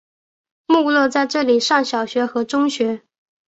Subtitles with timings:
[0.65, 3.03] 穆勒在这里上小学和中学。